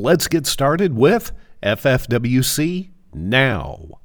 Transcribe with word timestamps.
Let's 0.00 0.28
get 0.28 0.46
started 0.46 0.94
with 0.94 1.32
FFWC 1.60 2.90
now. 3.12 3.98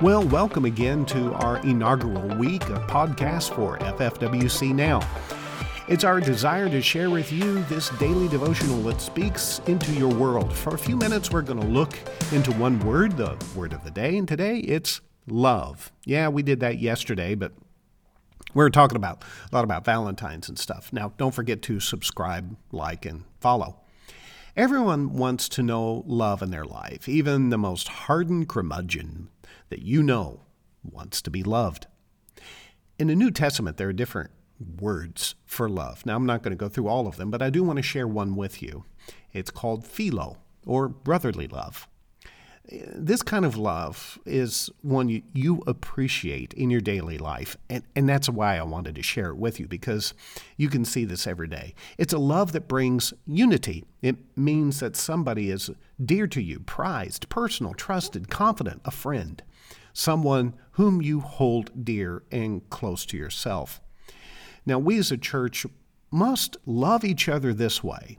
Well, 0.00 0.22
welcome 0.28 0.64
again 0.64 1.04
to 1.06 1.32
our 1.32 1.56
inaugural 1.64 2.38
week 2.38 2.62
of 2.68 2.78
podcasts 2.86 3.52
for 3.52 3.76
FFWC 3.78 4.72
Now. 4.72 5.00
It's 5.88 6.02
our 6.02 6.20
desire 6.20 6.68
to 6.68 6.82
share 6.82 7.10
with 7.10 7.32
you 7.32 7.62
this 7.64 7.90
daily 7.90 8.26
devotional 8.26 8.82
that 8.82 9.00
speaks 9.00 9.60
into 9.68 9.92
your 9.92 10.12
world. 10.12 10.52
For 10.52 10.74
a 10.74 10.78
few 10.78 10.96
minutes, 10.96 11.30
we're 11.30 11.42
going 11.42 11.60
to 11.60 11.66
look 11.66 11.96
into 12.32 12.50
one 12.54 12.80
word, 12.80 13.16
the 13.16 13.36
word 13.54 13.72
of 13.72 13.84
the 13.84 13.92
day, 13.92 14.16
and 14.16 14.26
today 14.26 14.58
it's 14.58 15.00
love. 15.28 15.92
Yeah, 16.04 16.26
we 16.26 16.42
did 16.42 16.58
that 16.58 16.80
yesterday, 16.80 17.36
but 17.36 17.52
we 18.52 18.64
are 18.64 18.70
talking 18.70 18.96
about 18.96 19.22
a 19.22 19.54
lot 19.54 19.62
about 19.62 19.84
Valentine's 19.84 20.48
and 20.48 20.58
stuff. 20.58 20.92
Now, 20.92 21.12
don't 21.18 21.32
forget 21.32 21.62
to 21.62 21.78
subscribe, 21.78 22.56
like, 22.72 23.06
and 23.06 23.22
follow. 23.38 23.78
Everyone 24.56 25.12
wants 25.12 25.48
to 25.50 25.62
know 25.62 26.02
love 26.04 26.42
in 26.42 26.50
their 26.50 26.64
life. 26.64 27.08
Even 27.08 27.50
the 27.50 27.58
most 27.58 27.86
hardened 27.86 28.48
curmudgeon 28.48 29.28
that 29.68 29.82
you 29.82 30.02
know 30.02 30.40
wants 30.82 31.22
to 31.22 31.30
be 31.30 31.44
loved. 31.44 31.86
In 32.98 33.06
the 33.06 33.14
New 33.14 33.30
Testament, 33.30 33.76
there 33.76 33.90
are 33.90 33.92
different 33.92 34.32
words 34.80 35.34
for 35.44 35.68
love. 35.68 36.04
Now, 36.06 36.16
I'm 36.16 36.26
not 36.26 36.42
going 36.42 36.56
to 36.56 36.56
go 36.56 36.68
through 36.68 36.88
all 36.88 37.06
of 37.06 37.16
them, 37.16 37.30
but 37.30 37.42
I 37.42 37.50
do 37.50 37.62
want 37.62 37.78
to 37.78 37.82
share 37.82 38.08
one 38.08 38.36
with 38.36 38.62
you. 38.62 38.84
It's 39.32 39.50
called 39.50 39.86
philo, 39.86 40.38
or 40.66 40.88
brotherly 40.88 41.46
love. 41.48 41.88
This 42.68 43.22
kind 43.22 43.44
of 43.44 43.56
love 43.56 44.18
is 44.26 44.70
one 44.82 45.22
you, 45.32 45.62
appreciate 45.68 46.52
in 46.54 46.68
your 46.68 46.80
daily 46.80 47.16
life, 47.16 47.56
and, 47.70 47.84
and 47.94 48.08
that's 48.08 48.28
why 48.28 48.58
I 48.58 48.64
wanted 48.64 48.96
to 48.96 49.04
share 49.04 49.28
it 49.28 49.36
with 49.36 49.60
you 49.60 49.68
because 49.68 50.14
you 50.56 50.68
can 50.68 50.84
see 50.84 51.04
this 51.04 51.28
every 51.28 51.46
day. 51.46 51.74
It's 51.96 52.12
a 52.12 52.18
love 52.18 52.50
that 52.52 52.66
brings 52.66 53.14
unity. 53.24 53.84
It 54.02 54.16
means 54.36 54.80
that 54.80 54.96
somebody 54.96 55.50
is 55.50 55.70
dear 56.04 56.26
to 56.26 56.42
you, 56.42 56.58
prized, 56.58 57.28
personal, 57.28 57.72
trusted, 57.72 58.30
confident, 58.30 58.80
a 58.84 58.90
friend, 58.90 59.40
someone 59.92 60.54
whom 60.72 61.00
you 61.00 61.20
hold 61.20 61.84
dear 61.84 62.24
and 62.32 62.68
close 62.68 63.06
to 63.06 63.16
yourself. 63.16 63.80
Now, 64.66 64.78
we 64.78 64.98
as 64.98 65.12
a 65.12 65.16
church 65.16 65.64
must 66.10 66.56
love 66.66 67.04
each 67.04 67.28
other 67.28 67.54
this 67.54 67.82
way. 67.82 68.18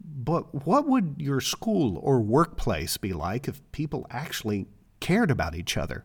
But 0.00 0.66
what 0.66 0.86
would 0.86 1.16
your 1.18 1.40
school 1.40 1.98
or 2.02 2.20
workplace 2.20 2.96
be 2.96 3.12
like 3.12 3.48
if 3.48 3.60
people 3.72 4.06
actually 4.10 4.66
cared 5.00 5.30
about 5.30 5.54
each 5.54 5.76
other? 5.76 6.04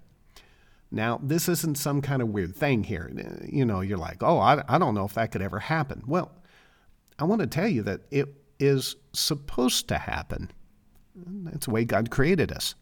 Now, 0.92 1.20
this 1.24 1.50
isn't 1.50 1.78
some 1.78 2.02
kind 2.02 2.22
of 2.22 2.30
weird 2.30 2.56
thing 2.56 2.84
here. 2.84 3.12
You 3.48 3.66
know, 3.66 3.82
you're 3.82 3.98
like, 3.98 4.22
oh, 4.22 4.38
I, 4.38 4.64
I 4.68 4.78
don't 4.78 4.94
know 4.94 5.06
if 5.06 5.16
that 5.16 5.32
could 5.32 5.42
ever 5.42 5.60
happen. 5.60 6.04
Well, 6.06 6.32
I 7.18 7.24
want 7.24 7.42
to 7.42 7.48
tell 7.48 7.68
you 7.68 7.82
that 7.84 8.02
it 8.12 8.30
is 8.60 8.96
supposed 9.12 9.88
to 9.88 9.98
happen. 9.98 10.52
That's 11.16 11.66
the 11.66 11.72
way 11.72 11.86
God 11.86 12.12
created 12.12 12.52
us. 12.52 12.76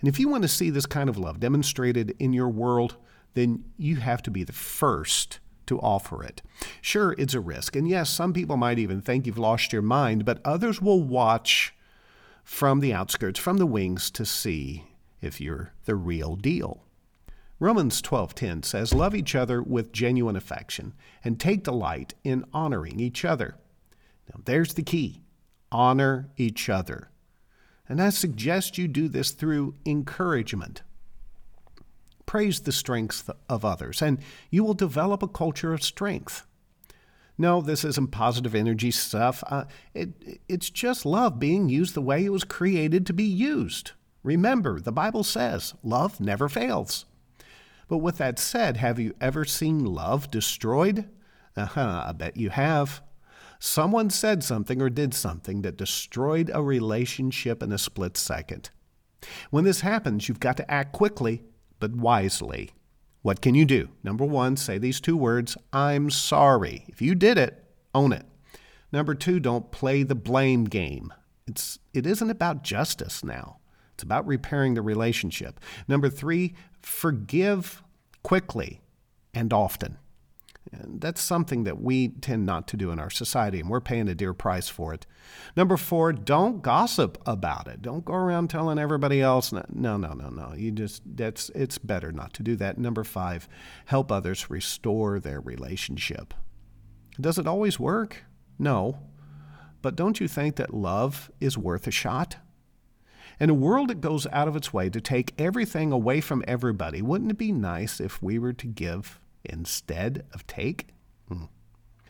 And 0.00 0.08
if 0.08 0.20
you 0.20 0.28
want 0.28 0.42
to 0.42 0.48
see 0.48 0.70
this 0.70 0.86
kind 0.86 1.08
of 1.08 1.18
love 1.18 1.40
demonstrated 1.40 2.14
in 2.18 2.32
your 2.32 2.48
world, 2.48 2.96
then 3.34 3.64
you 3.76 3.96
have 3.96 4.22
to 4.24 4.30
be 4.30 4.44
the 4.44 4.52
first 4.52 5.40
to 5.68 5.80
offer 5.80 6.22
it. 6.22 6.42
Sure, 6.80 7.14
it's 7.16 7.34
a 7.34 7.40
risk. 7.40 7.76
And 7.76 7.88
yes, 7.88 8.10
some 8.10 8.32
people 8.32 8.56
might 8.56 8.78
even 8.78 9.00
think 9.00 9.26
you've 9.26 9.38
lost 9.38 9.72
your 9.72 9.82
mind, 9.82 10.24
but 10.24 10.40
others 10.44 10.82
will 10.82 11.02
watch 11.02 11.74
from 12.42 12.80
the 12.80 12.92
outskirts, 12.92 13.38
from 13.38 13.58
the 13.58 13.66
wings, 13.66 14.10
to 14.10 14.26
see 14.26 14.84
if 15.20 15.40
you're 15.40 15.72
the 15.84 15.94
real 15.94 16.36
deal. 16.36 16.84
Romans 17.60 18.00
12:10 18.00 18.62
says, 18.62 18.94
"Love 18.94 19.14
each 19.14 19.34
other 19.34 19.62
with 19.62 19.92
genuine 19.92 20.36
affection 20.36 20.94
and 21.24 21.40
take 21.40 21.64
delight 21.64 22.14
in 22.22 22.44
honoring 22.52 23.00
each 23.00 23.24
other." 23.24 23.56
Now, 24.28 24.40
there's 24.44 24.74
the 24.74 24.82
key. 24.82 25.22
Honor 25.72 26.30
each 26.36 26.68
other. 26.68 27.10
And 27.88 28.00
I 28.00 28.10
suggest 28.10 28.78
you 28.78 28.86
do 28.86 29.08
this 29.08 29.32
through 29.32 29.74
encouragement 29.84 30.82
praise 32.28 32.60
the 32.60 32.72
strengths 32.72 33.24
of 33.48 33.64
others, 33.64 34.02
and 34.02 34.18
you 34.50 34.62
will 34.62 34.74
develop 34.74 35.22
a 35.22 35.28
culture 35.28 35.72
of 35.72 35.82
strength. 35.82 36.46
No, 37.38 37.62
this 37.62 37.84
isn't 37.84 38.10
positive 38.10 38.54
energy 38.54 38.90
stuff. 38.90 39.42
Uh, 39.46 39.64
it, 39.94 40.40
it's 40.46 40.68
just 40.68 41.06
love 41.06 41.38
being 41.38 41.70
used 41.70 41.94
the 41.94 42.02
way 42.02 42.24
it 42.24 42.32
was 42.32 42.44
created 42.44 43.06
to 43.06 43.14
be 43.14 43.24
used. 43.24 43.92
Remember, 44.22 44.78
the 44.78 44.92
Bible 44.92 45.24
says 45.24 45.72
love 45.82 46.20
never 46.20 46.50
fails. 46.50 47.06
But 47.88 47.98
with 47.98 48.18
that 48.18 48.38
said, 48.38 48.76
have 48.76 49.00
you 49.00 49.14
ever 49.22 49.46
seen 49.46 49.86
love 49.86 50.30
destroyed? 50.30 51.08
Uh-huh, 51.56 52.04
I 52.08 52.12
bet 52.12 52.36
you 52.36 52.50
have. 52.50 53.00
Someone 53.58 54.10
said 54.10 54.44
something 54.44 54.82
or 54.82 54.90
did 54.90 55.14
something 55.14 55.62
that 55.62 55.78
destroyed 55.78 56.50
a 56.52 56.62
relationship 56.62 57.62
in 57.62 57.72
a 57.72 57.78
split 57.78 58.18
second. 58.18 58.68
When 59.50 59.64
this 59.64 59.80
happens, 59.80 60.28
you've 60.28 60.40
got 60.40 60.58
to 60.58 60.70
act 60.70 60.92
quickly 60.92 61.42
but 61.80 61.94
wisely. 61.94 62.70
What 63.22 63.40
can 63.40 63.54
you 63.54 63.64
do? 63.64 63.88
Number 64.02 64.24
one, 64.24 64.56
say 64.56 64.78
these 64.78 65.00
two 65.00 65.16
words 65.16 65.56
I'm 65.72 66.10
sorry. 66.10 66.84
If 66.88 67.02
you 67.02 67.14
did 67.14 67.38
it, 67.38 67.64
own 67.94 68.12
it. 68.12 68.26
Number 68.92 69.14
two, 69.14 69.40
don't 69.40 69.70
play 69.70 70.02
the 70.02 70.14
blame 70.14 70.64
game. 70.64 71.12
It's, 71.46 71.78
it 71.92 72.06
isn't 72.06 72.30
about 72.30 72.62
justice 72.62 73.24
now, 73.24 73.58
it's 73.94 74.02
about 74.02 74.26
repairing 74.26 74.74
the 74.74 74.82
relationship. 74.82 75.60
Number 75.86 76.08
three, 76.08 76.54
forgive 76.82 77.82
quickly 78.22 78.80
and 79.34 79.52
often. 79.52 79.98
And 80.72 81.00
that's 81.00 81.20
something 81.20 81.64
that 81.64 81.80
we 81.80 82.08
tend 82.08 82.44
not 82.44 82.68
to 82.68 82.76
do 82.76 82.90
in 82.90 82.98
our 82.98 83.10
society, 83.10 83.60
and 83.60 83.70
we're 83.70 83.80
paying 83.80 84.08
a 84.08 84.14
dear 84.14 84.34
price 84.34 84.68
for 84.68 84.92
it. 84.92 85.06
Number 85.56 85.76
four, 85.76 86.12
don't 86.12 86.62
gossip 86.62 87.18
about 87.26 87.68
it. 87.68 87.80
Don't 87.80 88.04
go 88.04 88.14
around 88.14 88.48
telling 88.48 88.78
everybody 88.78 89.22
else. 89.22 89.52
No, 89.52 89.64
no, 89.68 89.96
no, 89.96 90.28
no. 90.28 90.54
You 90.54 90.70
just 90.70 91.02
that's 91.06 91.50
it's 91.50 91.78
better 91.78 92.12
not 92.12 92.34
to 92.34 92.42
do 92.42 92.56
that. 92.56 92.78
Number 92.78 93.04
five, 93.04 93.48
help 93.86 94.12
others 94.12 94.50
restore 94.50 95.18
their 95.20 95.40
relationship. 95.40 96.34
Does 97.20 97.38
it 97.38 97.46
always 97.46 97.80
work? 97.80 98.24
No. 98.58 98.98
But 99.80 99.96
don't 99.96 100.20
you 100.20 100.28
think 100.28 100.56
that 100.56 100.74
love 100.74 101.30
is 101.40 101.56
worth 101.56 101.86
a 101.86 101.92
shot? 101.92 102.36
In 103.40 103.50
a 103.50 103.54
world 103.54 103.88
that 103.88 104.00
goes 104.00 104.26
out 104.32 104.48
of 104.48 104.56
its 104.56 104.72
way 104.72 104.90
to 104.90 105.00
take 105.00 105.32
everything 105.38 105.92
away 105.92 106.20
from 106.20 106.44
everybody, 106.48 107.00
wouldn't 107.00 107.30
it 107.30 107.38
be 107.38 107.52
nice 107.52 108.00
if 108.00 108.20
we 108.20 108.38
were 108.38 108.52
to 108.52 108.66
give 108.66 109.20
instead 109.44 110.24
of 110.32 110.46
take? 110.46 110.88
Hmm. 111.28 111.44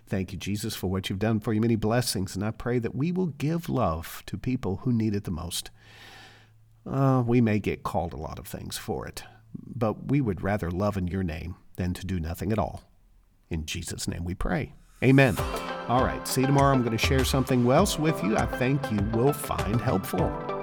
Thank 0.06 0.32
you, 0.32 0.38
Jesus, 0.38 0.74
for 0.74 0.88
what 0.88 1.10
you've 1.10 1.18
done 1.18 1.40
for 1.40 1.52
you. 1.52 1.60
Many 1.60 1.76
blessings, 1.76 2.34
and 2.34 2.44
I 2.44 2.50
pray 2.50 2.78
that 2.78 2.94
we 2.94 3.12
will 3.12 3.26
give 3.26 3.68
love 3.68 4.22
to 4.26 4.38
people 4.38 4.76
who 4.82 4.92
need 4.92 5.14
it 5.14 5.24
the 5.24 5.30
most. 5.30 5.70
Uh, 6.86 7.22
we 7.26 7.40
may 7.40 7.58
get 7.58 7.82
called 7.82 8.14
a 8.14 8.18
lot 8.18 8.38
of 8.38 8.46
things 8.46 8.78
for 8.78 9.06
it, 9.06 9.22
but 9.54 10.10
we 10.10 10.20
would 10.20 10.42
rather 10.42 10.70
love 10.70 10.96
in 10.96 11.06
your 11.06 11.22
name 11.22 11.56
than 11.76 11.92
to 11.94 12.06
do 12.06 12.18
nothing 12.18 12.52
at 12.52 12.58
all. 12.58 12.82
In 13.50 13.66
Jesus' 13.66 14.08
name 14.08 14.24
we 14.24 14.34
pray. 14.34 14.72
Amen. 15.02 15.36
All 15.88 16.04
right, 16.04 16.26
see 16.26 16.40
you 16.40 16.46
tomorrow. 16.46 16.74
I'm 16.74 16.82
going 16.82 16.96
to 16.96 17.06
share 17.06 17.24
something 17.24 17.70
else 17.70 17.98
with 17.98 18.22
you 18.24 18.36
I 18.36 18.46
think 18.46 18.90
you 18.90 18.98
will 19.12 19.32
find 19.32 19.80
helpful. 19.80 20.57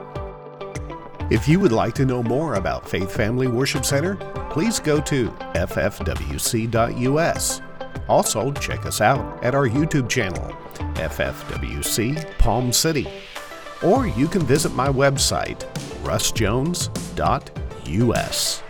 If 1.31 1.47
you 1.47 1.59
would 1.59 1.71
like 1.71 1.95
to 1.95 2.05
know 2.05 2.21
more 2.21 2.53
about 2.53 2.87
Faith 2.87 3.11
Family 3.11 3.47
Worship 3.47 3.83
Center, 3.83 4.15
please 4.51 4.79
go 4.79 5.01
to 5.01 5.29
ffwc.us. 5.55 6.81
Also, 8.07 8.51
check 8.53 8.85
us 8.85 9.01
out 9.01 9.43
at 9.43 9.55
our 9.55 9.67
YouTube 9.67 10.07
channel, 10.07 10.55
FFWC 10.93 12.37
Palm 12.37 12.71
City. 12.71 13.07
Or 13.81 14.05
you 14.05 14.27
can 14.27 14.43
visit 14.43 14.75
my 14.75 14.87
website, 14.87 15.61
russjones.us. 16.03 18.64